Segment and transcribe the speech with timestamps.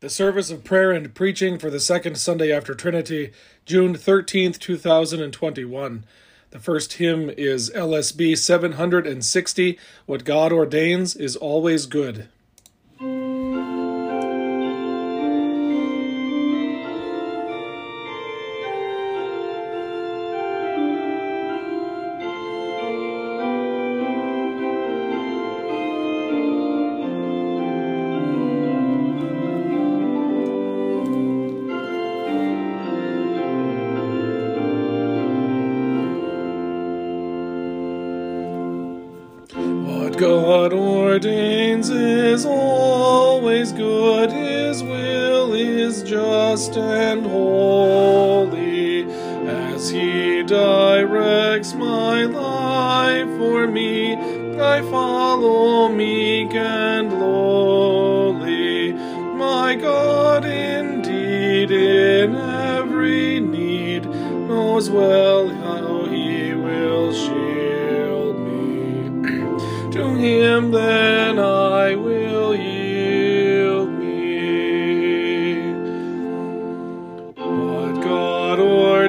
[0.00, 3.32] The service of prayer and preaching for the second Sunday after Trinity,
[3.64, 6.04] June 13th, 2021.
[6.50, 12.28] The first hymn is LSB 760 What God Ordains is Always Good.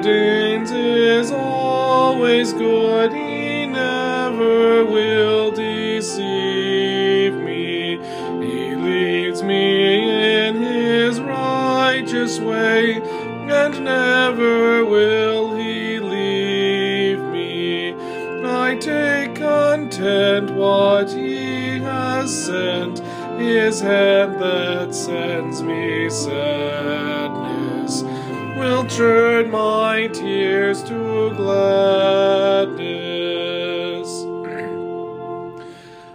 [0.08, 7.98] Ordains is always good, He never will deceive me.
[8.40, 17.94] He leads me in His righteous way, and never will He leave me.
[18.46, 23.00] I take content what He has sent,
[23.38, 27.07] His hand that sends me sadness
[28.68, 32.78] will turn my tears to gladness.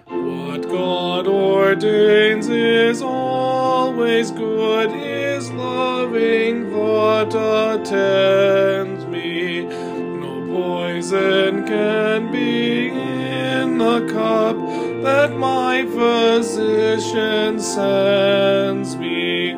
[0.06, 7.34] What God ordains is always good, His loving thought
[7.80, 9.64] attends me.
[9.64, 14.58] No poison can be in the cup
[15.04, 19.56] that my physician sends me.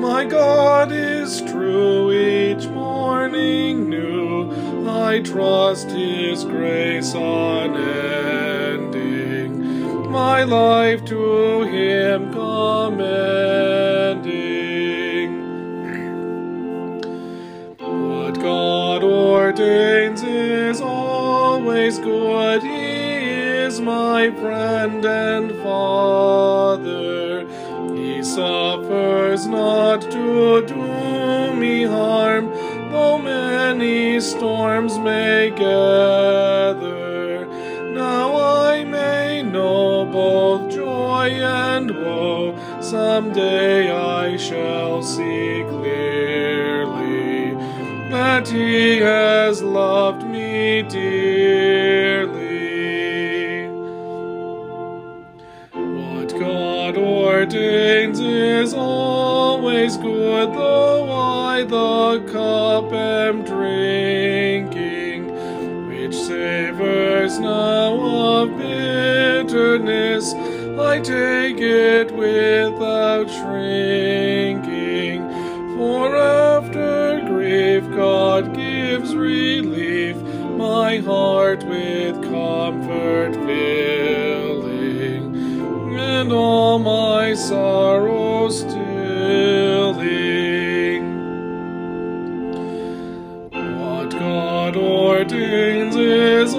[0.00, 2.09] My God is true
[5.10, 7.72] I trust His grace unending.
[10.08, 13.10] My life to Him commending.
[17.80, 22.62] What God ordains is always good.
[22.62, 23.30] He
[23.66, 27.48] is my friend and Father.
[27.96, 32.49] He suffers not to do me harm,
[33.80, 37.46] many storms may gather.
[37.94, 42.58] Now I may know both joy and woe.
[42.82, 47.54] Someday I shall see clearly
[48.10, 52.50] that He has loved me dearly.
[55.72, 61.30] What God ordains is always good, though I
[61.64, 63.44] the cup am
[67.40, 70.34] now of bitterness.
[70.78, 75.22] I take it without shrinking,
[75.76, 80.16] for after grief God gives relief,
[80.56, 85.34] my heart with comfort filling
[85.98, 88.88] and all my sorrows stilling.
[93.50, 96.54] What God ordains is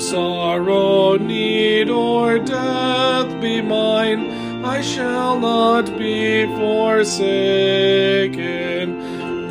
[0.00, 7.46] sorrow, need, or death be mine, I shall not be forsaken.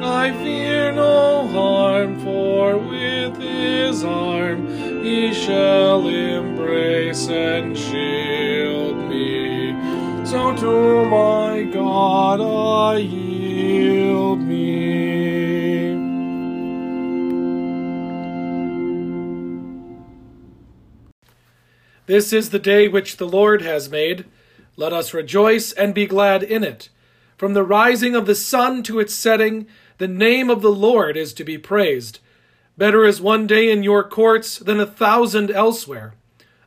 [0.04, 4.68] I fear no harm, for with his arm
[5.04, 9.74] he shall embrace and shield me.
[10.26, 14.40] So to my God I yield
[22.08, 24.26] This is the day which the Lord has made.
[24.76, 26.90] Let us rejoice and be glad in it.
[27.38, 29.68] From the rising of the sun to its setting,
[29.98, 32.20] the name of the Lord is to be praised.
[32.78, 36.14] Better is one day in your courts than a thousand elsewhere.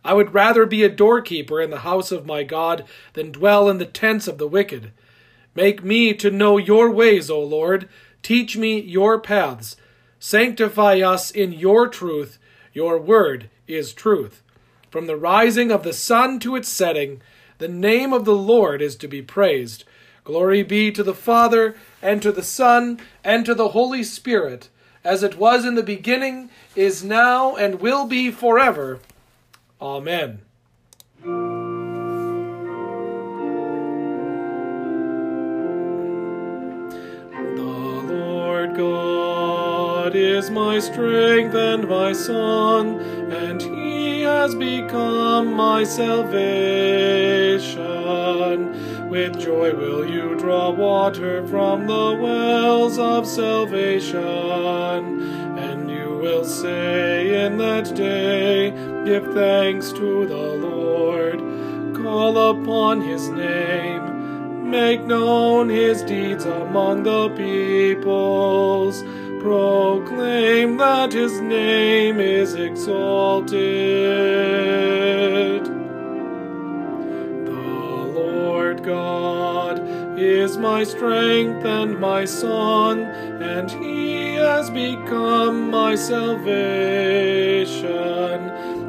[0.04, 3.78] I would rather be a doorkeeper in the house of my God than dwell in
[3.78, 4.90] the tents of the wicked.
[5.54, 7.88] Make me to know your ways, O Lord.
[8.22, 9.76] Teach me your paths.
[10.18, 12.38] Sanctify us in your truth.
[12.72, 14.42] Your word is truth.
[14.90, 17.20] From the rising of the sun to its setting,
[17.58, 19.84] the name of the Lord is to be praised.
[20.24, 24.68] Glory be to the Father, and to the Son, and to the Holy Spirit,
[25.04, 29.00] as it was in the beginning, is now, and will be forever.
[29.80, 30.40] Amen.
[40.50, 43.00] My strength and my song,
[43.30, 46.28] and he has become my salvation.
[49.08, 54.18] With joy will you draw water from the wells of salvation,
[55.58, 58.70] and you will say in that day,
[59.04, 61.38] Give thanks to the Lord,
[61.96, 69.02] call upon his name, make known his deeds among the peoples.
[69.48, 73.56] Proclaim that his name is exalted.
[77.46, 79.80] The Lord God
[80.18, 86.44] is my strength and my song, and he has become my salvation.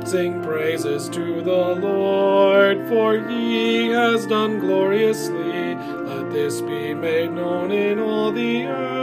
[0.05, 5.75] Sing praises to the Lord, for he has done gloriously.
[5.75, 8.98] Let this be made known in all the earth.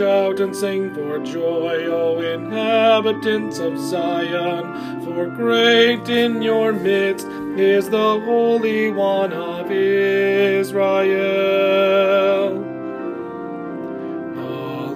[0.00, 7.90] Shout and sing for joy, O inhabitants of Zion, for great in your midst is
[7.90, 10.80] the Holy One of Israel.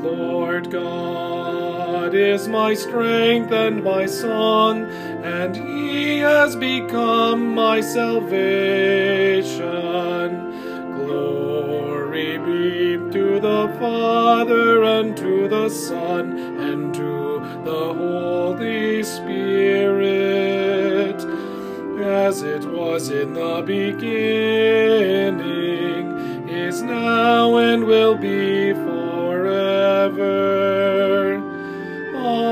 [0.01, 4.87] The Lord God is my strength and my song,
[5.23, 8.55] and he has become my salvation.
[13.45, 20.47] The Father, and to the Son, and to the Holy Spirit,
[22.03, 24.09] as it was in the beginning,
[26.49, 30.15] is now, and will be forever.
[32.17, 32.49] Amen.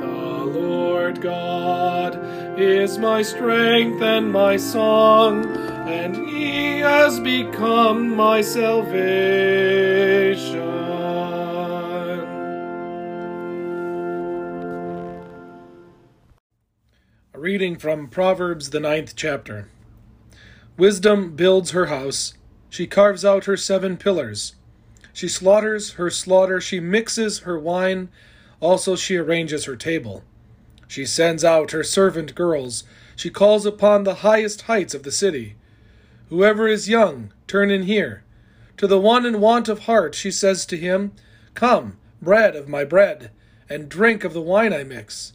[0.00, 2.18] The Lord God
[2.58, 5.59] is my strength and my song,
[6.80, 9.00] has become my salvation.
[17.32, 19.68] A reading from Proverbs, the ninth chapter.
[20.76, 22.34] Wisdom builds her house,
[22.68, 24.54] she carves out her seven pillars.
[25.12, 28.08] She slaughters her slaughter, she mixes her wine,
[28.60, 30.24] also she arranges her table.
[30.88, 32.84] She sends out her servant girls,
[33.16, 35.56] she calls upon the highest heights of the city.
[36.30, 38.22] Whoever is young, turn in here.
[38.76, 41.10] To the one in want of heart, she says to him,
[41.54, 43.32] Come, bread of my bread,
[43.68, 45.32] and drink of the wine I mix.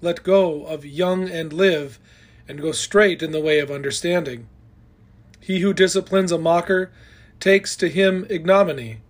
[0.00, 1.98] Let go of young and live,
[2.46, 4.46] and go straight in the way of understanding.
[5.40, 6.92] He who disciplines a mocker
[7.40, 9.00] takes to him ignominy,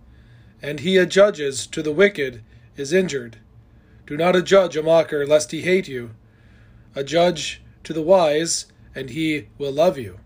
[0.63, 2.41] and he adjudges to the wicked
[2.75, 3.37] is injured.
[4.07, 6.09] Do not adjudge a mocker, lest he hate you.
[6.95, 8.65] Adjudge to the wise,
[8.95, 10.17] and he will love you.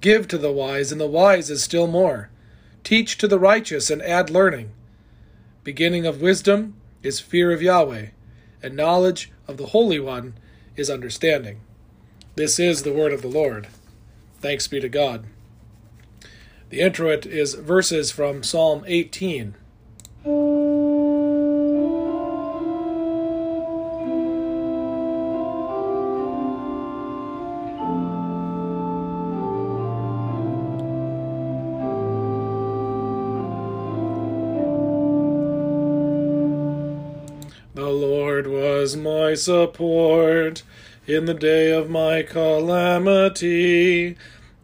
[0.00, 2.30] Give to the wise, and the wise is still more.
[2.84, 4.70] Teach to the righteous, and add learning.
[5.64, 8.06] Beginning of wisdom is fear of Yahweh,
[8.62, 10.34] and knowledge of the Holy One
[10.76, 11.60] is understanding.
[12.36, 13.66] This is the word of the Lord.
[14.40, 15.26] Thanks be to God.
[16.70, 19.54] The introit is verses from Psalm 18.
[39.38, 40.62] Support
[41.06, 44.16] in the day of my calamity.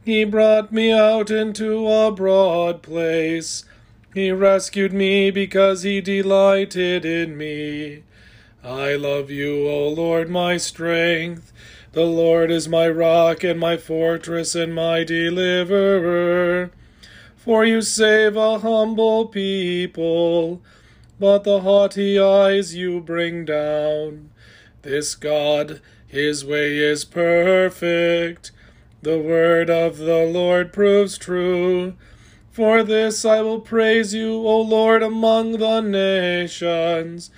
[0.05, 3.65] He brought me out into a broad place.
[4.13, 8.03] He rescued me because he delighted in me.
[8.63, 11.53] I love you, O Lord, my strength.
[11.93, 16.71] The Lord is my rock and my fortress and my deliverer.
[17.37, 20.61] For you save a humble people,
[21.19, 24.31] but the haughty eyes you bring down.
[24.85, 28.53] This God, his way is perfect.
[29.01, 31.95] The word of the Lord proves true.
[32.53, 37.31] For this I will praise you, O Lord, among the nations,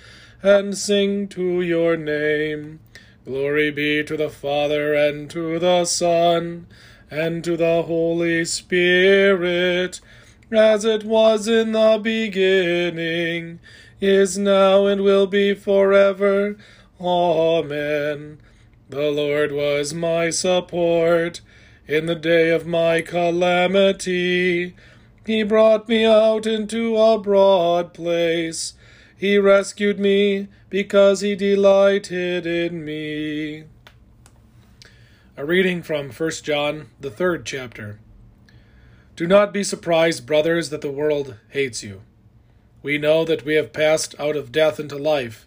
[0.43, 2.81] and sing to your name.
[3.23, 6.67] Glory be to the Father, and to the Son,
[7.09, 10.01] and to the Holy Spirit,
[10.51, 13.59] as it was in the beginning,
[14.01, 16.57] is now, and will be forever.
[16.99, 18.39] Amen.
[18.89, 21.41] The Lord was my support
[21.87, 24.75] in the day of my calamity.
[25.25, 28.73] He brought me out into a broad place.
[29.15, 33.65] He rescued me because he delighted in me.
[35.35, 37.99] A reading from 1 John, the third chapter.
[39.15, 42.01] Do not be surprised, brothers, that the world hates you.
[42.81, 45.46] We know that we have passed out of death into life,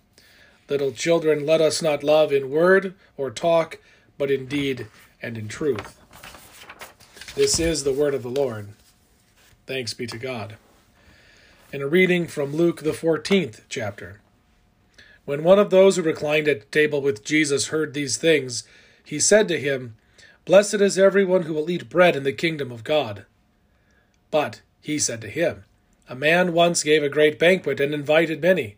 [0.71, 3.79] Little children, let us not love in word or talk,
[4.17, 4.87] but in deed
[5.21, 5.99] and in truth.
[7.35, 8.69] This is the word of the Lord.
[9.67, 10.55] Thanks be to God.
[11.73, 14.21] In a reading from Luke, the 14th chapter.
[15.25, 18.63] When one of those who reclined at table with Jesus heard these things,
[19.03, 19.97] he said to him,
[20.45, 23.25] Blessed is everyone who will eat bread in the kingdom of God.
[24.31, 25.65] But he said to him,
[26.07, 28.77] A man once gave a great banquet and invited many.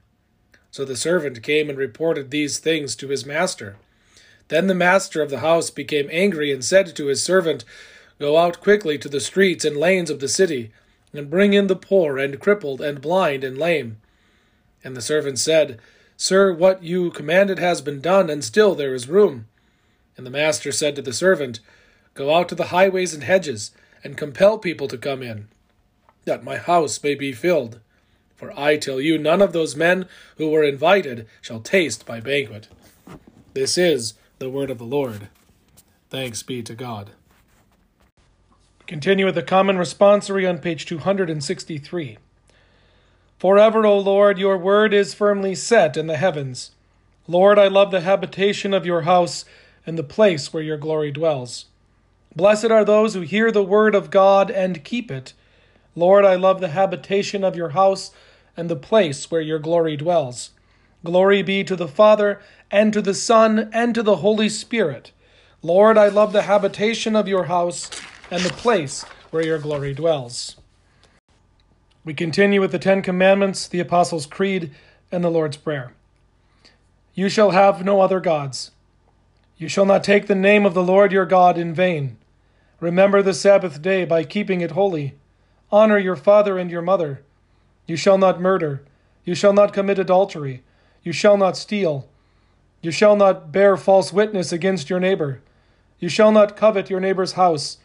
[0.71, 3.75] So the servant came and reported these things to his master.
[4.47, 7.63] Then the master of the house became angry and said to his servant,
[8.19, 10.71] Go out quickly to the streets and lanes of the city,
[11.13, 13.97] and bring in the poor, and crippled, and blind, and lame.
[14.83, 15.79] And the servant said,
[16.17, 19.47] Sir, what you commanded has been done, and still there is room.
[20.15, 21.59] And the master said to the servant,
[22.13, 23.71] Go out to the highways and hedges,
[24.03, 25.47] and compel people to come in,
[26.25, 27.79] that my house may be filled.
[28.41, 30.07] For I tell you, none of those men
[30.37, 32.67] who were invited shall taste my banquet.
[33.53, 35.27] This is the word of the Lord.
[36.09, 37.11] Thanks be to God.
[38.87, 42.17] Continue with the common responsory on page 263.
[43.37, 46.71] Forever, O Lord, your word is firmly set in the heavens.
[47.27, 49.45] Lord, I love the habitation of your house
[49.85, 51.65] and the place where your glory dwells.
[52.35, 55.33] Blessed are those who hear the word of God and keep it.
[55.95, 58.09] Lord, I love the habitation of your house
[58.55, 60.51] and the place where your glory dwells.
[61.03, 65.11] Glory be to the Father, and to the Son, and to the Holy Spirit.
[65.61, 67.89] Lord, I love the habitation of your house
[68.29, 70.57] and the place where your glory dwells.
[72.03, 74.71] We continue with the Ten Commandments, the Apostles' Creed,
[75.11, 75.93] and the Lord's Prayer.
[77.13, 78.71] You shall have no other gods.
[79.57, 82.17] You shall not take the name of the Lord your God in vain.
[82.79, 85.13] Remember the Sabbath day by keeping it holy.
[85.71, 87.21] Honor your father and your mother.
[87.91, 88.83] You shall not murder.
[89.25, 90.63] You shall not commit adultery.
[91.03, 92.07] You shall not steal.
[92.81, 95.41] You shall not bear false witness against your neighbor.
[95.99, 97.79] You shall not covet your neighbor's house.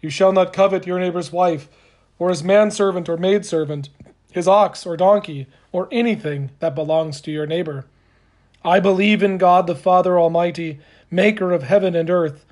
[0.00, 1.68] You shall not covet your neighbor's wife,
[2.18, 3.90] or his manservant or maidservant,
[4.30, 7.84] his ox or donkey, or anything that belongs to your neighbor.
[8.64, 10.80] I believe in God the Father Almighty,
[11.10, 12.46] maker of heaven and earth,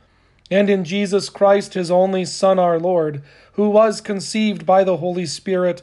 [0.50, 5.24] and in Jesus Christ, his only Son, our Lord, who was conceived by the Holy
[5.24, 5.82] Spirit,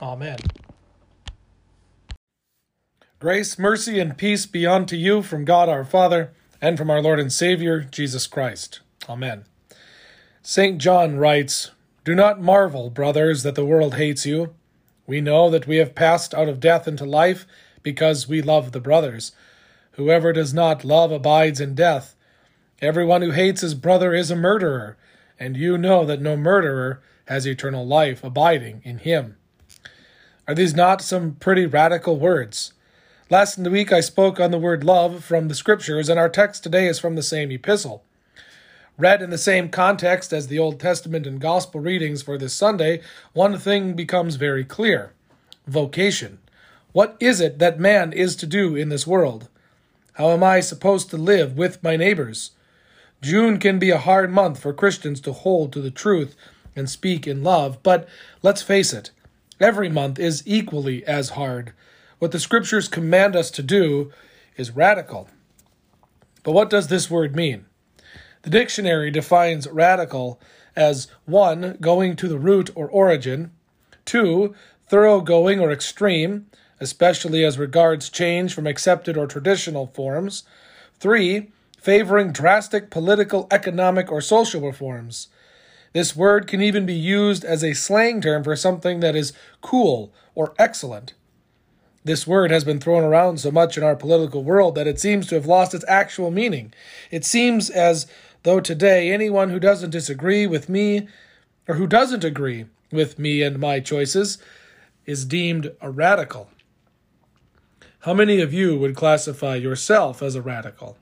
[0.00, 0.38] Amen.
[3.18, 7.18] Grace, mercy, and peace be unto you from God our Father and from our Lord
[7.18, 8.80] and Savior, Jesus Christ.
[9.08, 9.44] Amen.
[10.40, 10.78] St.
[10.78, 11.72] John writes,
[12.04, 14.54] Do not marvel, brothers, that the world hates you.
[15.06, 17.44] We know that we have passed out of death into life
[17.82, 19.32] because we love the brothers.
[19.92, 22.14] Whoever does not love abides in death.
[22.80, 24.96] Everyone who hates his brother is a murderer,
[25.40, 29.36] and you know that no murderer has eternal life abiding in him.
[30.48, 32.72] Are these not some pretty radical words?
[33.28, 36.30] Last in the week I spoke on the word love from the Scriptures, and our
[36.30, 38.02] text today is from the same epistle.
[38.96, 43.02] Read in the same context as the Old Testament and Gospel readings for this Sunday,
[43.34, 45.12] one thing becomes very clear
[45.66, 46.38] vocation.
[46.92, 49.50] What is it that man is to do in this world?
[50.14, 52.52] How am I supposed to live with my neighbors?
[53.20, 56.34] June can be a hard month for Christians to hold to the truth
[56.74, 58.08] and speak in love, but
[58.42, 59.10] let's face it,
[59.60, 61.72] every month is equally as hard.
[62.18, 64.12] What the scriptures command us to do
[64.56, 65.28] is radical.
[66.42, 67.66] But what does this word mean?
[68.42, 70.40] The dictionary defines radical
[70.76, 71.78] as 1.
[71.80, 73.52] going to the root or origin,
[74.04, 74.54] 2.
[74.88, 76.46] thoroughgoing or extreme,
[76.80, 80.44] especially as regards change from accepted or traditional forms,
[81.00, 81.50] 3.
[81.78, 85.28] favoring drastic political, economic, or social reforms.
[85.92, 90.12] This word can even be used as a slang term for something that is cool
[90.34, 91.14] or excellent.
[92.04, 95.26] This word has been thrown around so much in our political world that it seems
[95.26, 96.72] to have lost its actual meaning.
[97.10, 98.06] It seems as
[98.44, 101.08] though today anyone who doesn't disagree with me
[101.66, 104.38] or who doesn't agree with me and my choices
[105.04, 106.50] is deemed a radical.
[108.00, 110.96] How many of you would classify yourself as a radical?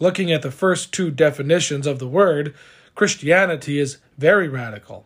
[0.00, 2.54] Looking at the first two definitions of the word,
[2.96, 5.04] Christianity is very radical.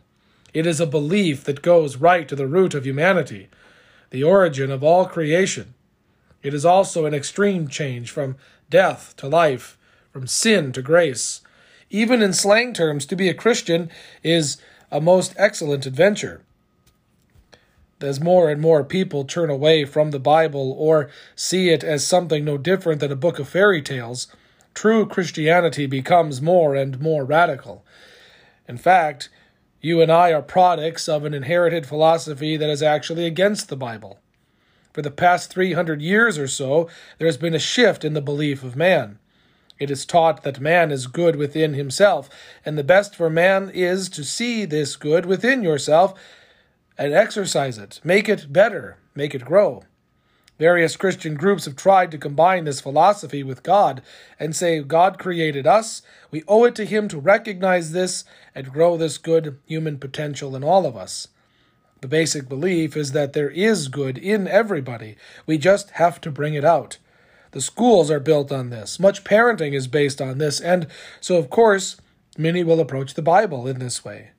[0.55, 3.49] It is a belief that goes right to the root of humanity
[4.11, 5.73] the origin of all creation.
[6.43, 8.35] It is also an extreme change from
[8.69, 9.79] death to life,
[10.13, 11.43] from sin to grace.
[11.91, 13.89] Even in slang terms, to be a Christian
[14.25, 14.57] is
[14.91, 16.43] a most excellent adventure.
[18.01, 22.45] As more and more people turn away from the Bible or see it as something
[22.45, 24.27] no different than a book of fairy tales,
[24.75, 27.85] true Christianity becomes more and more radical.
[28.69, 29.29] In fact,
[29.81, 34.21] you and I are products of an inherited philosophy that is actually against the Bible.
[34.93, 38.63] For the past 300 years or so, there has been a shift in the belief
[38.63, 39.19] of man.
[39.79, 42.29] It is taught that man is good within himself,
[42.67, 46.13] and the best for man is to see this good within yourself
[46.99, 49.85] and exercise it, make it better, make it grow.
[50.61, 54.03] Various Christian groups have tried to combine this philosophy with God
[54.39, 56.03] and say God created us.
[56.31, 60.63] We owe it to Him to recognize this and grow this good human potential in
[60.63, 61.29] all of us.
[62.03, 65.17] The basic belief is that there is good in everybody.
[65.47, 66.99] We just have to bring it out.
[67.53, 69.01] The schools are built on this.
[69.01, 70.61] Much parenting is based on this.
[70.61, 70.89] And
[71.23, 71.99] so, of course,
[72.37, 74.33] many will approach the Bible in this way.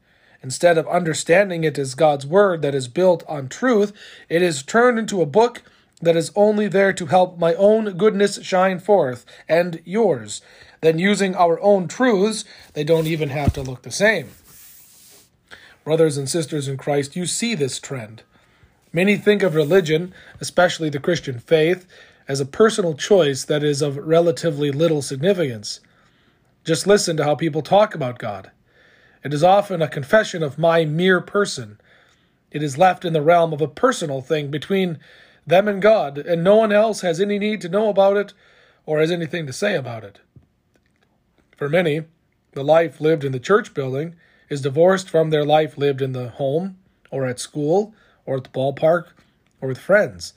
[0.43, 3.91] Instead of understanding it as God's Word that is built on truth,
[4.29, 5.63] it is turned into a book
[6.01, 10.41] that is only there to help my own goodness shine forth and yours.
[10.81, 14.29] Then, using our own truths, they don't even have to look the same.
[15.83, 18.23] Brothers and sisters in Christ, you see this trend.
[18.93, 21.87] Many think of religion, especially the Christian faith,
[22.27, 25.79] as a personal choice that is of relatively little significance.
[26.63, 28.51] Just listen to how people talk about God.
[29.23, 31.79] It is often a confession of my mere person.
[32.51, 34.99] It is left in the realm of a personal thing between
[35.45, 38.33] them and God, and no one else has any need to know about it
[38.85, 40.19] or has anything to say about it.
[41.57, 42.03] For many,
[42.53, 44.15] the life lived in the church building
[44.49, 46.77] is divorced from their life lived in the home,
[47.09, 47.93] or at school,
[48.25, 49.07] or at the ballpark,
[49.61, 50.33] or with friends.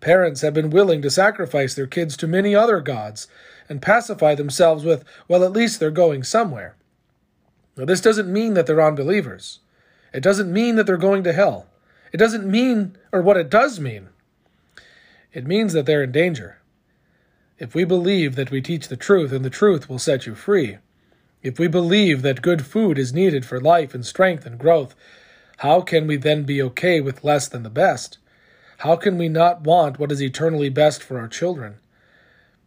[0.00, 3.28] Parents have been willing to sacrifice their kids to many other gods
[3.68, 6.76] and pacify themselves with, well, at least they're going somewhere.
[7.76, 9.60] Now, this doesn't mean that they're unbelievers.
[10.12, 11.66] It doesn't mean that they're going to hell.
[12.12, 14.08] It doesn't mean, or what it does mean,
[15.36, 16.56] it means that they're in danger.
[17.58, 20.78] If we believe that we teach the truth and the truth will set you free,
[21.42, 24.94] if we believe that good food is needed for life and strength and growth,
[25.58, 28.16] how can we then be okay with less than the best?
[28.78, 31.80] How can we not want what is eternally best for our children?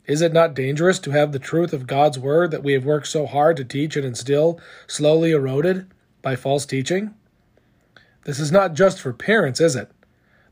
[0.06, 3.08] Is it not dangerous to have the truth of God's Word that we have worked
[3.08, 5.88] so hard to teach and instill slowly eroded
[6.22, 7.16] by false teaching?
[8.26, 9.90] This is not just for parents, is it?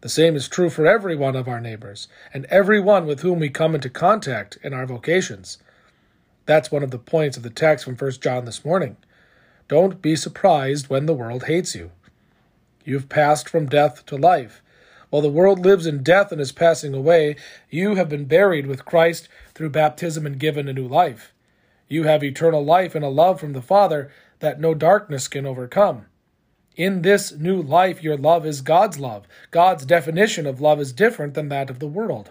[0.07, 3.39] The same is true for every one of our neighbors and every one with whom
[3.39, 5.57] we come into contact in our vocations.
[6.45, 8.95] That's one of the points of the text from 1 John this morning.
[9.67, 11.91] Don't be surprised when the world hates you.
[12.85, 14.61] You've passed from death to life.
[15.09, 17.35] While the world lives in death and is passing away,
[17.69, 21.33] you have been buried with Christ through baptism and given a new life.
[21.89, 26.05] You have eternal life and a love from the Father that no darkness can overcome.
[26.77, 29.25] In this new life, your love is God's love.
[29.49, 32.29] God's definition of love is different than that of the world.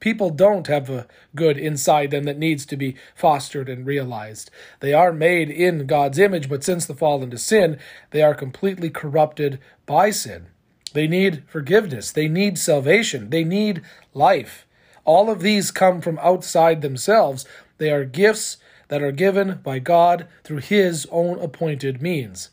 [0.00, 1.06] People don't have a
[1.36, 4.50] good inside them that needs to be fostered and realized.
[4.80, 7.78] They are made in God's image, but since the fall into sin,
[8.10, 10.48] they are completely corrupted by sin.
[10.92, 12.10] They need forgiveness.
[12.10, 13.30] They need salvation.
[13.30, 13.82] They need
[14.14, 14.66] life.
[15.04, 17.46] All of these come from outside themselves.
[17.78, 18.56] They are gifts
[18.88, 22.50] that are given by God through His own appointed means.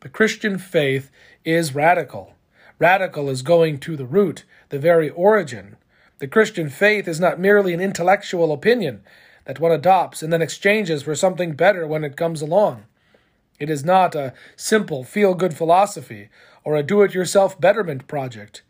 [0.00, 1.10] The Christian faith
[1.44, 2.34] is radical.
[2.78, 5.76] Radical is going to the root, the very origin.
[6.18, 9.02] The Christian faith is not merely an intellectual opinion
[9.44, 12.84] that one adopts and then exchanges for something better when it comes along.
[13.58, 16.28] It is not a simple feel good philosophy
[16.62, 18.62] or a do it yourself betterment project.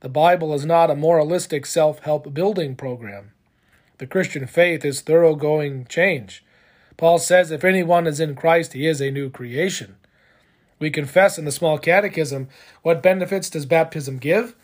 [0.00, 3.30] The Bible is not a moralistic self help building program.
[3.98, 6.44] The Christian faith is thoroughgoing change.
[6.98, 9.96] Paul says if anyone is in Christ, he is a new creation.
[10.84, 12.48] We confess in the small catechism
[12.82, 14.54] what benefits does baptism give?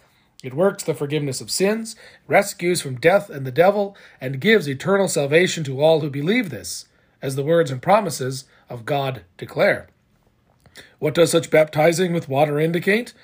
[0.45, 1.97] It works the forgiveness of sins,
[2.29, 6.85] rescues from death and the devil, and gives eternal salvation to all who believe this,
[7.23, 9.89] as the words and promises of God declare.
[10.99, 13.15] What does such baptizing with water indicate?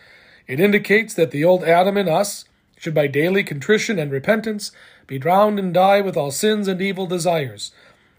[0.46, 2.46] It indicates that the old Adam in us
[2.78, 4.72] should by daily contrition and repentance
[5.06, 7.72] be drowned and die with all sins and evil desires,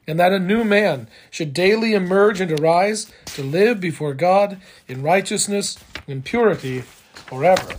[0.07, 5.03] and that a new man should daily emerge and arise to live before God in
[5.03, 7.75] righteousness and purity forever.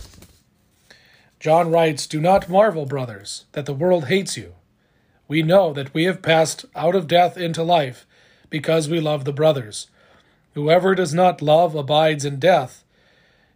[1.39, 4.53] John writes, Do not marvel, brothers, that the world hates you.
[5.27, 8.05] We know that we have passed out of death into life
[8.49, 9.87] because we love the brothers.
[10.53, 12.83] Whoever does not love abides in death.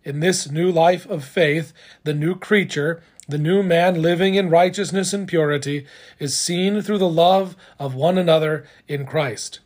[0.04, 5.14] In this new life of faith, the new creature, the new man living in righteousness
[5.14, 5.86] and purity,
[6.20, 9.60] is seen through the love of one another in Christ.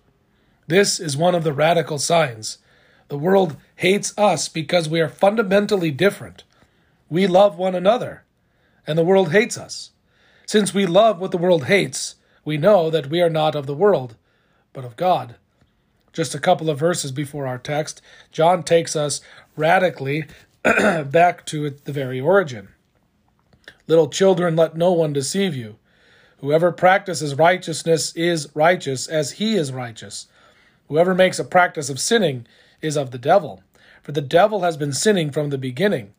[0.67, 2.60] This is one of the radical signs.
[3.08, 6.43] The world hates us because we are fundamentally different.
[7.10, 8.24] We love one another,
[8.86, 9.91] and the world hates us.
[10.46, 12.15] Since we love what the world hates,
[12.46, 14.15] we know that we are not of the world,
[14.72, 15.36] but of God.
[16.13, 19.22] Just a couple of verses before our text, John takes us
[19.56, 20.26] radically
[20.63, 22.70] back to the very origin.
[23.88, 25.78] Little children, let no one deceive you.
[26.39, 30.28] Whoever practices righteousness is righteous as he is righteous.
[30.88, 32.45] Whoever makes a practice of sinning
[32.82, 33.63] is of the devil,
[34.04, 36.13] for the devil has been sinning from the beginning.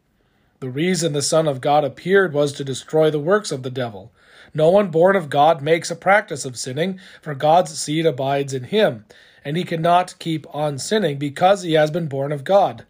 [0.60, 4.10] The reason the Son of God appeared was to destroy the works of the devil.
[4.52, 8.64] No one born of God makes a practice of sinning, for God's seed abides in
[8.64, 9.04] him,
[9.44, 12.84] and he cannot keep on sinning because he has been born of God.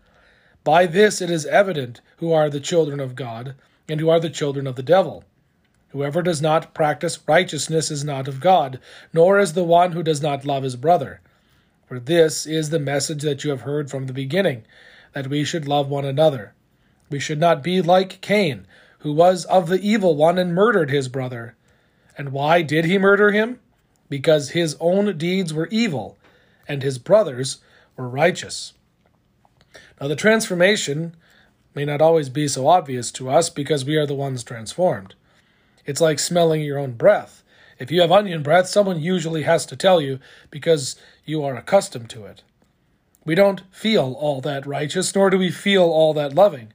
[0.64, 3.54] By this it is evident who are the children of God,
[3.88, 5.24] and who are the children of the devil.
[5.90, 8.79] Whoever does not practice righteousness is not of God,
[9.12, 11.20] nor is the one who does not love his brother.
[11.87, 14.64] For this is the message that you have heard from the beginning,
[15.14, 16.53] that we should love one another.
[17.09, 18.66] We should not be like Cain,
[18.98, 21.57] who was of the evil one and murdered his brother.
[22.18, 23.61] And why did he murder him?
[24.11, 26.18] Because his own deeds were evil,
[26.66, 27.59] and his brothers
[27.96, 28.74] were righteous.
[29.98, 31.16] Now, the transformation
[31.74, 35.14] may not always be so obvious to us because we are the ones transformed.
[35.87, 37.42] It's like smelling your own breath.
[37.78, 40.18] If you have onion breath, someone usually has to tell you
[40.50, 42.42] because you are accustomed to it.
[43.24, 46.72] We don't feel all that righteous, nor do we feel all that loving.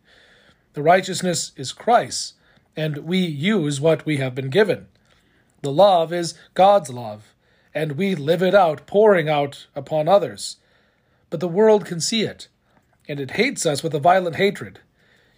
[0.74, 2.34] The righteousness is Christ's,
[2.76, 4.88] and we use what we have been given.
[5.62, 7.34] The love is God's love,
[7.74, 10.58] and we live it out, pouring out upon others.
[11.30, 12.48] But the world can see it,
[13.08, 14.80] and it hates us with a violent hatred.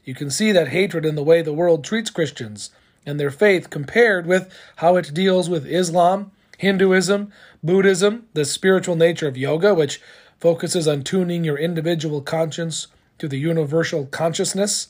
[0.04, 2.70] You can see that hatred in the way the world treats Christians
[3.06, 7.32] and their faith compared with how it deals with Islam, Hinduism,
[7.64, 10.02] Buddhism, the spiritual nature of yoga, which
[10.40, 14.90] focuses on tuning your individual conscience to the universal consciousness,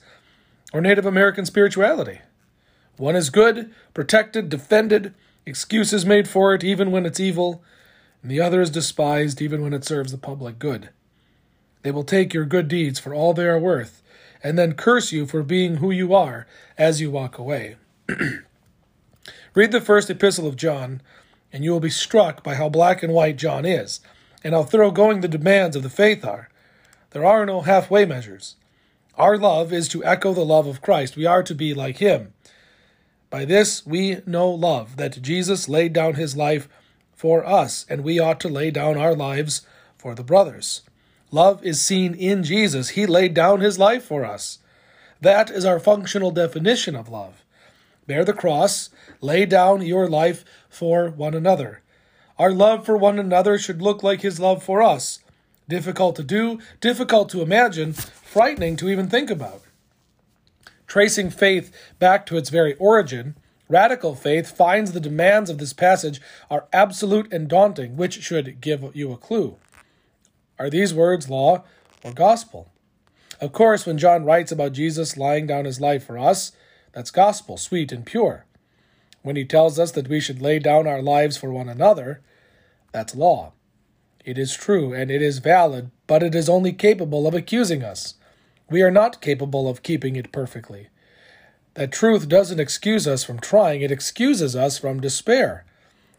[0.74, 2.20] or Native American spirituality.
[2.98, 5.14] One is good, protected, defended,
[5.46, 7.64] excuses made for it even when it's evil,
[8.22, 10.90] and the other is despised even when it serves the public good.
[11.86, 14.02] They will take your good deeds for all they are worth,
[14.44, 16.48] and then curse you for being who you are
[16.80, 17.76] as you walk away.
[19.54, 21.04] Read the first epistle of John,
[21.54, 24.00] and you will be struck by how black and white John is,
[24.44, 26.50] and how thoroughgoing the demands of the faith are.
[27.12, 28.56] There are no halfway measures.
[29.16, 31.16] Our love is to echo the love of Christ.
[31.16, 32.34] We are to be like him.
[33.30, 36.68] By this we know love, that Jesus laid down his life
[37.14, 39.62] for us, and we ought to lay down our lives
[40.00, 40.82] for the brothers.
[41.32, 42.90] Love is seen in Jesus.
[42.90, 44.60] He laid down his life for us.
[45.22, 47.44] That is our functional definition of love.
[48.08, 48.90] Bear the cross,
[49.22, 51.82] lay down your life for one another.
[52.38, 55.20] Our love for one another should look like his love for us.
[55.68, 59.64] Difficult to do, difficult to imagine, frightening to even think about.
[60.86, 63.36] Tracing faith back to its very origin,
[63.68, 68.96] radical faith finds the demands of this passage are absolute and daunting, which should give
[68.96, 69.58] you a clue.
[70.58, 71.64] Are these words law
[72.04, 72.72] or gospel?
[73.42, 76.54] Of course, when John writes about Jesus laying down his life for us,
[76.94, 78.46] that's gospel, sweet and pure.
[79.22, 82.22] When he tells us that we should lay down our lives for one another,
[82.92, 83.52] that's law.
[84.24, 88.16] It is true and it is valid, but it is only capable of accusing us.
[88.70, 90.88] We are not capable of keeping it perfectly.
[91.76, 95.66] That truth doesn't excuse us from trying, it excuses us from despair.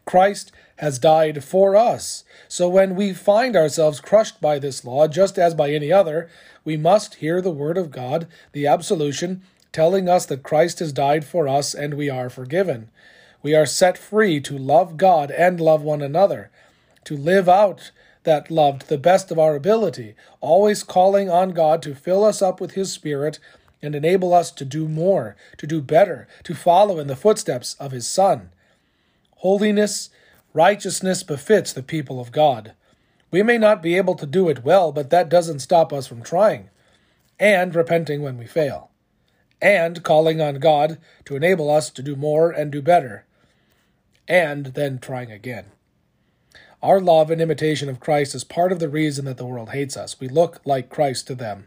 [0.05, 2.23] Christ has died for us.
[2.47, 6.29] So when we find ourselves crushed by this law, just as by any other,
[6.63, 11.25] we must hear the word of God, the absolution, telling us that Christ has died
[11.25, 12.89] for us and we are forgiven.
[13.43, 16.49] We are set free to love God and love one another,
[17.05, 17.91] to live out
[18.23, 22.41] that love to the best of our ability, always calling on God to fill us
[22.41, 23.39] up with His Spirit
[23.81, 27.91] and enable us to do more, to do better, to follow in the footsteps of
[27.91, 28.49] His Son.
[29.37, 30.09] Holiness,
[30.53, 32.73] righteousness befits the people of God.
[33.31, 36.23] We may not be able to do it well, but that doesn't stop us from
[36.23, 36.69] trying
[37.39, 38.89] and repenting when we fail
[39.61, 43.25] and calling on God to enable us to do more and do better,
[44.27, 45.65] and then trying again.
[46.83, 49.97] Our love and imitation of Christ is part of the reason that the world hates
[49.97, 50.19] us.
[50.19, 51.65] We look like Christ to them.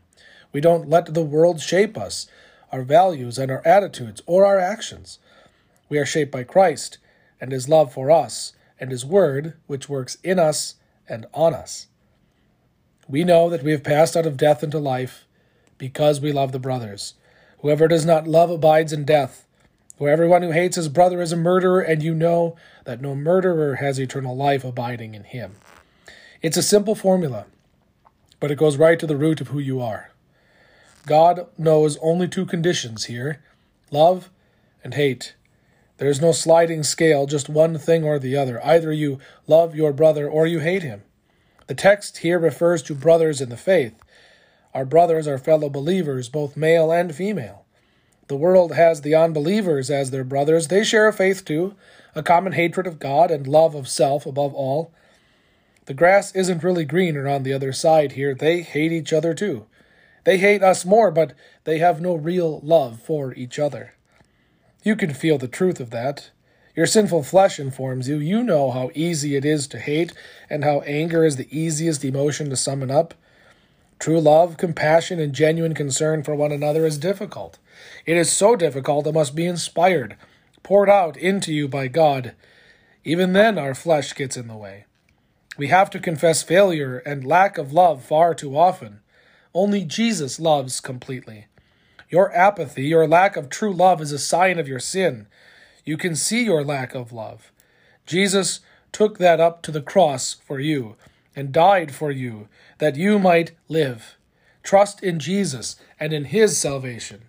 [0.52, 2.28] We don't let the world shape us,
[2.70, 5.18] our values and our attitudes, or our actions.
[5.88, 6.98] We are shaped by Christ
[7.40, 10.74] and His love for us, and His Word, which works in us
[11.08, 11.86] and on us.
[13.08, 15.26] We know that we have passed out of death into life
[15.78, 17.14] because we love the brothers.
[17.58, 19.46] Whoever does not love abides in death.
[19.98, 23.74] For everyone who hates his brother is a murderer, and you know that no murderer
[23.76, 25.56] has eternal life abiding in him.
[26.40, 27.46] It's a simple formula,
[28.38, 30.10] but it goes right to the root of who you are.
[31.04, 33.42] God knows only two conditions here
[33.90, 34.30] love
[34.82, 35.34] and hate.
[36.00, 38.58] There is no sliding scale, just one thing or the other.
[38.64, 41.02] Either you love your brother or you hate him.
[41.66, 43.92] The text here refers to brothers in the faith.
[44.72, 47.66] Our brothers are fellow believers, both male and female.
[48.28, 50.68] The world has the unbelievers as their brothers.
[50.68, 51.74] They share a faith too,
[52.14, 54.94] a common hatred of God and love of self above all.
[55.84, 58.34] The grass isn't really greener on the other side here.
[58.34, 59.66] They hate each other too.
[60.24, 61.34] They hate us more, but
[61.64, 63.92] they have no real love for each other.
[64.82, 66.30] You can feel the truth of that.
[66.74, 68.16] Your sinful flesh informs you.
[68.16, 70.12] You know how easy it is to hate
[70.48, 73.12] and how anger is the easiest emotion to summon up.
[73.98, 77.58] True love, compassion, and genuine concern for one another is difficult.
[78.06, 80.16] It is so difficult it must be inspired,
[80.62, 82.32] poured out into you by God.
[83.04, 84.86] Even then, our flesh gets in the way.
[85.58, 89.00] We have to confess failure and lack of love far too often.
[89.52, 91.48] Only Jesus loves completely.
[92.10, 95.28] Your apathy, your lack of true love, is a sign of your sin.
[95.84, 97.52] You can see your lack of love.
[98.04, 98.60] Jesus
[98.92, 100.96] took that up to the cross for you
[101.36, 104.16] and died for you, that you might live.
[104.64, 107.22] Trust in Jesus and in his salvation.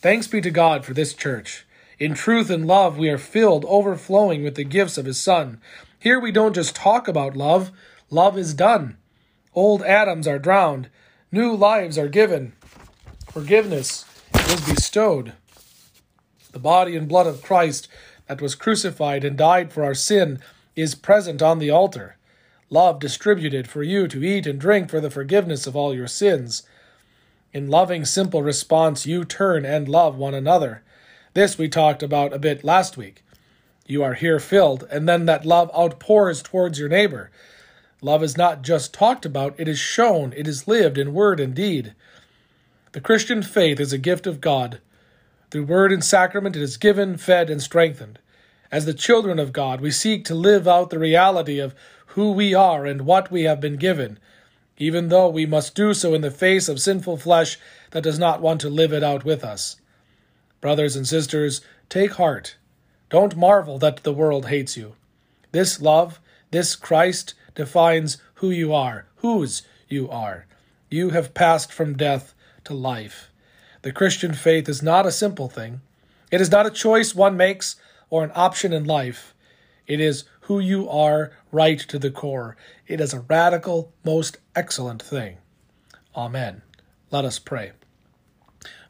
[0.00, 1.64] Thanks be to God for this church.
[1.98, 5.60] In truth and love, we are filled, overflowing with the gifts of his Son.
[5.98, 7.70] Here we don't just talk about love,
[8.10, 8.96] love is done.
[9.54, 10.88] Old Adams are drowned,
[11.32, 12.52] new lives are given,
[13.30, 15.32] forgiveness is bestowed.
[16.52, 17.88] The body and blood of Christ
[18.26, 20.40] that was crucified and died for our sin
[20.76, 22.18] is present on the altar
[22.70, 26.62] love distributed for you to eat and drink for the forgiveness of all your sins.
[27.52, 30.82] In loving, simple response, you turn and love one another.
[31.34, 33.24] This we talked about a bit last week.
[33.86, 37.30] You are here filled, and then that love outpours towards your neighbor.
[38.02, 41.54] Love is not just talked about, it is shown, it is lived in word and
[41.54, 41.94] deed.
[42.92, 44.80] The Christian faith is a gift of God.
[45.50, 48.18] Through word and sacrament, it is given, fed, and strengthened.
[48.72, 51.74] As the children of God, we seek to live out the reality of
[52.08, 54.18] who we are and what we have been given,
[54.78, 57.58] even though we must do so in the face of sinful flesh
[57.90, 59.76] that does not want to live it out with us.
[60.62, 62.56] Brothers and sisters, take heart.
[63.10, 64.94] Don't marvel that the world hates you.
[65.52, 66.20] This love,
[66.50, 70.46] this Christ, defines who you are, whose you are.
[70.90, 72.34] You have passed from death
[72.68, 73.30] to life.
[73.82, 75.80] The Christian faith is not a simple thing.
[76.30, 77.76] It is not a choice one makes
[78.10, 79.34] or an option in life.
[79.86, 82.56] It is who you are right to the core.
[82.86, 85.38] It is a radical, most excellent thing.
[86.14, 86.60] Amen.
[87.10, 87.72] Let us pray.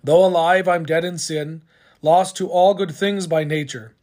[0.02, 1.62] Though alive, I'm dead in sin,
[2.02, 3.94] lost to all good things by nature.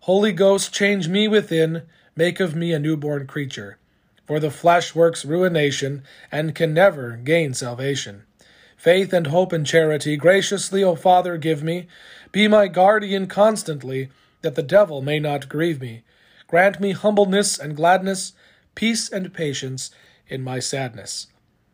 [0.00, 1.82] Holy Ghost, change me within,
[2.16, 3.76] make of me a newborn creature.
[4.26, 8.24] For the flesh works ruination, and can never gain salvation.
[8.78, 11.88] Faith and hope and charity, graciously, O Father, give me.
[12.30, 14.08] Be my guardian constantly,
[14.42, 16.04] that the devil may not grieve me.
[16.46, 18.34] Grant me humbleness and gladness,
[18.76, 19.90] peace and patience
[20.28, 21.26] in my sadness.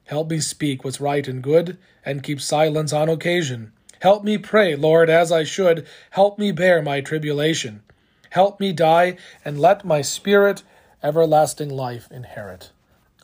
[0.05, 3.73] Help me speak what's right and good, and keep silence on occasion.
[4.01, 5.87] Help me pray, Lord, as I should.
[6.11, 7.83] Help me bear my tribulation.
[8.31, 10.63] Help me die, and let my spirit
[11.03, 12.71] everlasting life inherit.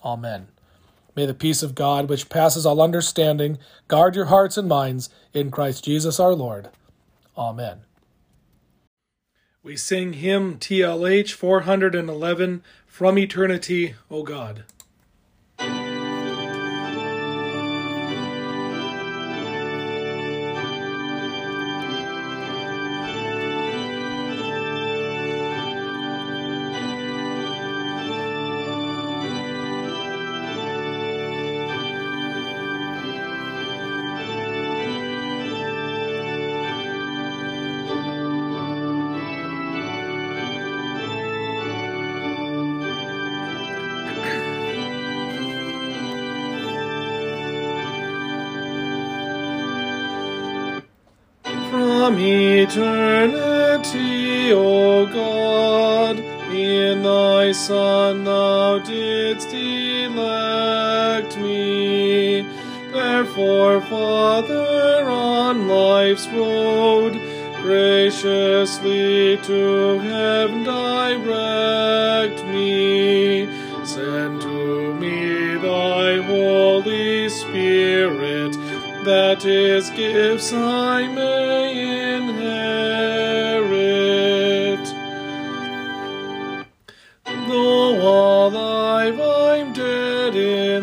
[0.04, 0.48] Amen.
[1.20, 5.50] May the peace of God, which passes all understanding, guard your hearts and minds in
[5.50, 6.70] Christ Jesus our Lord.
[7.36, 7.80] Amen.
[9.62, 14.64] We sing hymn TLH 411 From Eternity, O God.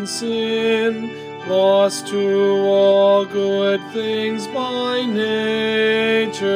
[0.08, 1.12] Sin,
[1.48, 6.48] lost to all good things by nature.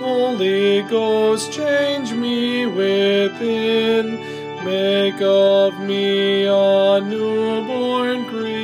[0.00, 4.20] Holy Ghost, change me within,
[4.64, 8.62] make of me a newborn creature.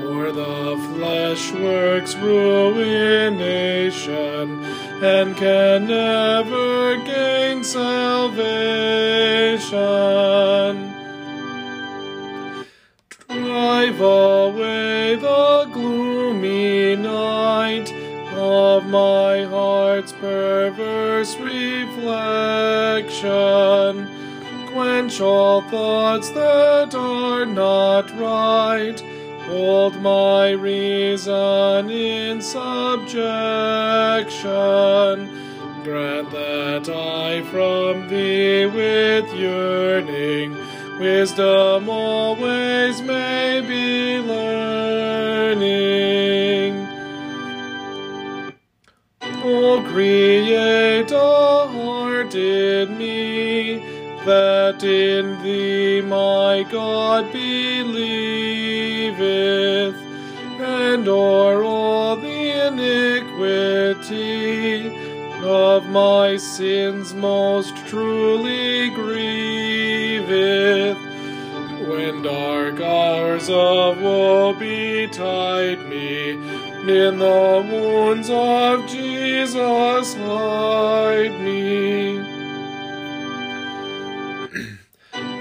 [0.00, 3.42] For the flesh works ruination
[5.02, 8.42] and can never gain salvation.
[20.02, 21.96] Heart's perverse reflection.
[24.72, 29.00] Quench all thoughts that are not right.
[29.42, 33.12] Hold my reason in subjection.
[35.84, 40.56] Grant that I from thee with yearning
[40.98, 44.20] wisdom always may be
[49.94, 51.04] A
[51.68, 53.76] heart me,
[54.24, 57.94] that in thee my God believeth,
[60.60, 64.06] and o'er all the iniquity
[65.44, 70.96] of my sins most truly grieveth.
[71.86, 79.01] When dark hours of woe betide me, in the wounds of Jesus
[80.14, 82.18] hide me.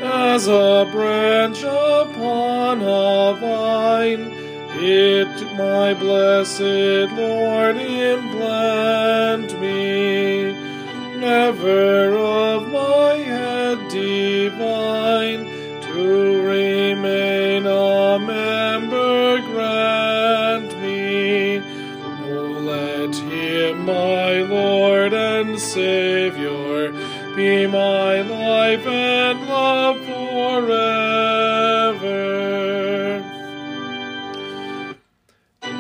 [0.04, 4.32] As a branch upon a vine,
[4.84, 10.54] it, my blessed Lord, implant me.
[11.20, 15.46] Never of my head divine,
[15.82, 19.01] to remain a member
[23.86, 26.92] my Lord and Savior,
[27.36, 30.72] be my life and love forever.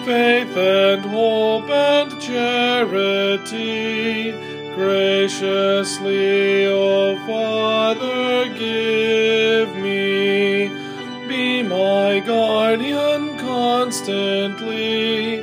[0.05, 4.31] Faith and hope and charity,
[4.75, 10.69] graciously, O Father, give me.
[11.27, 15.41] Be my guardian constantly,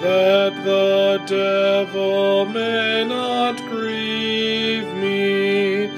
[0.00, 5.88] that the devil may not grieve me.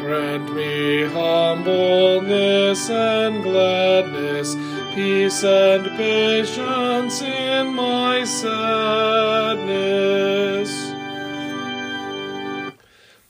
[0.00, 4.54] Grant me humbleness and gladness,
[4.94, 9.68] peace and patience in my sadness.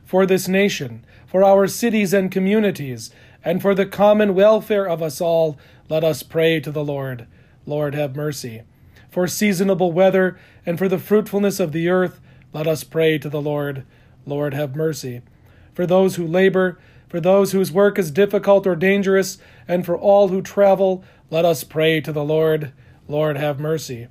[0.03, 1.05] For this nation,
[1.35, 3.11] for our cities and communities,
[3.43, 5.59] and for the common welfare of us all,
[5.89, 7.27] let us pray to the Lord.
[7.65, 8.61] Lord, have mercy
[9.09, 12.21] for seasonable weather, and for the fruitfulness of the earth,
[12.53, 13.85] let us pray to the Lord.
[14.25, 15.23] Lord, have mercy.
[15.73, 16.79] For those who labor,
[17.09, 21.65] for those whose work is difficult or dangerous, and for all who travel, let us
[21.65, 22.71] pray to the Lord.
[23.09, 24.07] Lord, have mercy.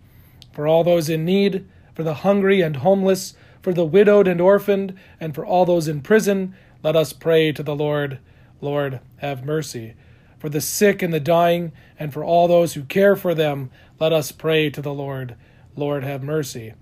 [0.52, 4.94] For all those in need, for the hungry and homeless, for the widowed and orphaned,
[5.18, 6.54] and for all those in prison,
[6.84, 8.18] let us pray to the Lord.
[8.60, 9.94] Lord, have mercy.
[10.38, 14.12] For the sick and the dying, and for all those who care for them, let
[14.12, 15.34] us pray to the Lord.
[15.74, 16.74] Lord, have mercy.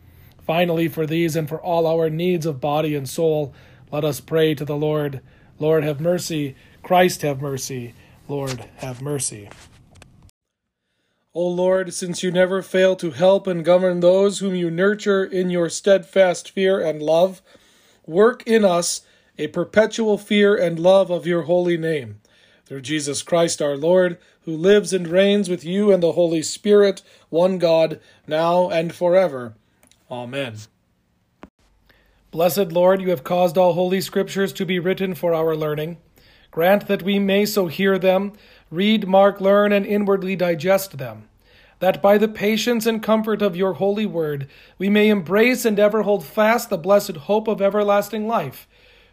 [0.44, 3.54] Finally, for these and for all our needs of body and soul,
[3.92, 5.20] let us pray to the Lord.
[5.60, 6.56] Lord, have mercy.
[6.82, 7.94] Christ, have mercy.
[8.26, 9.50] Lord, have mercy.
[11.32, 15.48] O Lord, since you never fail to help and govern those whom you nurture in
[15.48, 17.40] your steadfast fear and love,
[18.04, 19.02] work in us
[19.38, 22.20] a perpetual fear and love of your holy name.
[22.66, 27.02] Through Jesus Christ our Lord, who lives and reigns with you and the Holy Spirit,
[27.28, 29.54] one God, now and forever.
[30.10, 30.56] Amen.
[32.30, 35.98] Blessed Lord, you have caused all holy scriptures to be written for our learning.
[36.50, 38.32] Grant that we may so hear them,
[38.70, 41.28] read, mark, learn, and inwardly digest them,
[41.78, 46.02] that by the patience and comfort of your holy word we may embrace and ever
[46.02, 48.66] hold fast the blessed hope of everlasting life.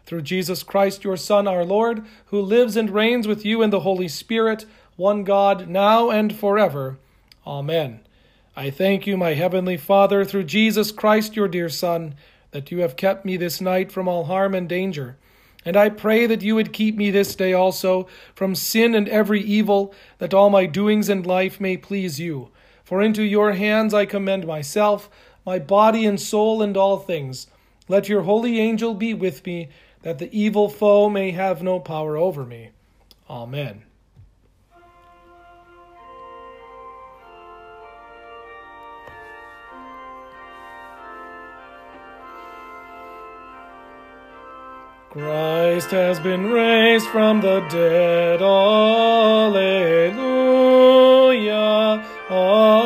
[0.06, 3.80] Through Jesus Christ, your Son, our Lord, who lives and reigns with you in the
[3.80, 6.98] Holy Spirit, one God, now and forever.
[7.46, 8.00] Amen.
[8.56, 12.14] I thank you, my heavenly Father, through Jesus Christ, your dear Son,
[12.50, 15.16] that you have kept me this night from all harm and danger.
[15.64, 19.40] And I pray that you would keep me this day also from sin and every
[19.40, 22.50] evil, that all my doings in life may please you.
[22.82, 25.08] For into your hands I commend myself,
[25.46, 27.46] my body and soul, and all things.
[27.88, 29.68] Let your holy angel be with me,
[30.02, 32.70] that the evil foe may have no power over me.
[33.28, 33.84] Amen.
[45.10, 48.40] Christ has been raised from the dead.
[48.40, 49.90] Alleluia.
[52.30, 52.79] Alleluia.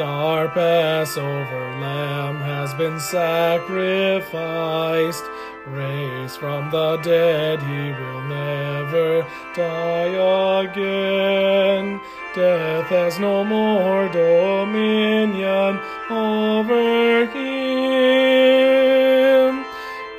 [0.00, 5.24] Our Passover lamb, has been sacrificed.
[5.66, 12.00] Raised from the dead, he will never die again.
[12.34, 15.78] Death has no more dominion
[16.10, 18.30] over him.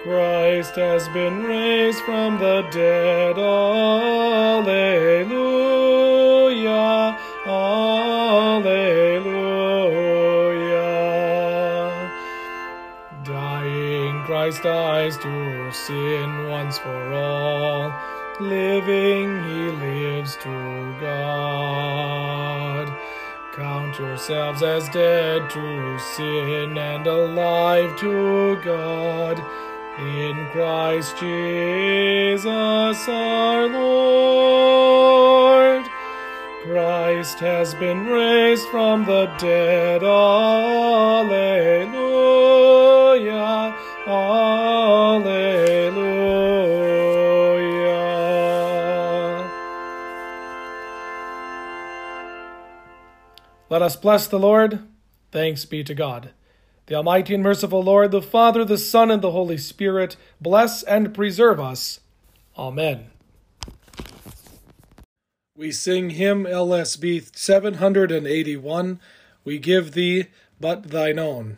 [0.03, 3.37] Christ has been raised from the dead.
[3.37, 5.40] Alleluia.
[15.11, 17.93] Dies to sin once for all.
[18.39, 22.87] Living, he lives to God.
[23.53, 29.43] Count yourselves as dead to sin and alive to God.
[29.99, 32.45] In Christ Jesus
[33.09, 34.71] our Lord.
[36.63, 40.03] Christ has been raised from the dead.
[40.03, 41.51] Alleluia.
[44.07, 44.60] Alleluia.
[53.71, 54.79] Let us bless the Lord.
[55.31, 56.31] Thanks be to God.
[56.87, 61.13] The Almighty and merciful Lord, the Father, the Son, and the Holy Spirit, bless and
[61.13, 62.01] preserve us.
[62.57, 63.11] Amen.
[65.55, 68.99] We sing hymn LSB 781.
[69.45, 70.25] We give thee
[70.59, 71.57] but thine own.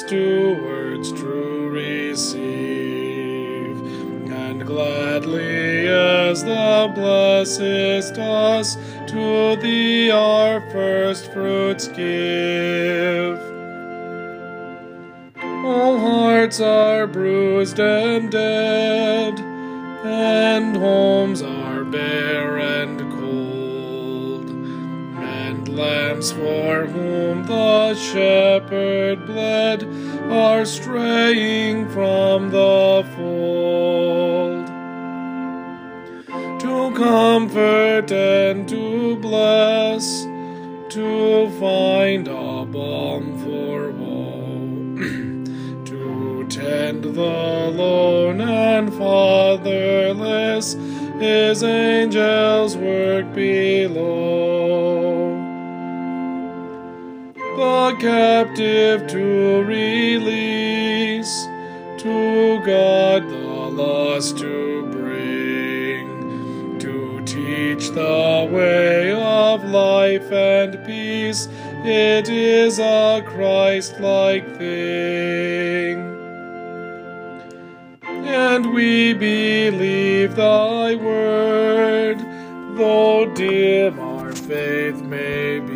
[0.00, 3.06] Stewards true receive
[4.30, 8.76] and gladly as thou blessest us,
[9.06, 13.15] to thee our first fruits give.
[25.76, 29.84] Lambs for whom the shepherd bled
[30.32, 34.66] are straying from the fold.
[36.60, 40.22] To comfort and to bless,
[40.94, 44.96] to find a balm for woe,
[45.84, 50.74] to tend the lone and fatherless,
[51.20, 54.45] his angels work below
[57.94, 61.46] captive to release,
[61.98, 71.48] to God the lost to bring, to teach the way of life and peace.
[71.84, 76.16] It is a Christ like thing.
[78.02, 82.18] And we believe thy word,
[82.76, 85.75] though dim our faith may be.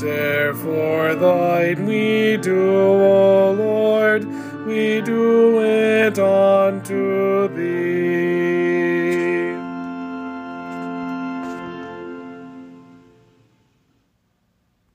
[0.00, 4.24] For thine we do, O Lord,
[4.66, 7.39] we do it unto.